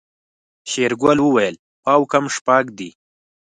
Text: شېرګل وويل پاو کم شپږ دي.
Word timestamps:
شېرګل 0.69 1.17
وويل 1.21 1.55
پاو 1.83 2.01
کم 2.11 2.25
شپږ 2.35 2.63
دي. 2.77 2.89